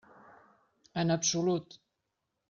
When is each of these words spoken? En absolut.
En 0.95 1.09
absolut. 1.11 1.79